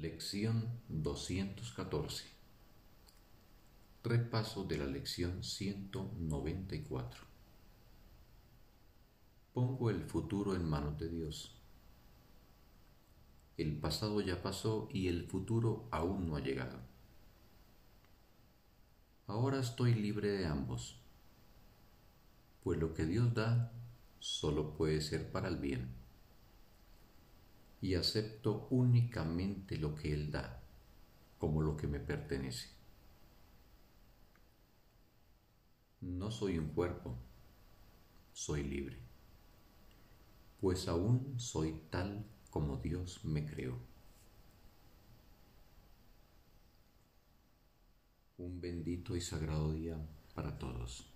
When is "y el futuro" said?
14.92-15.86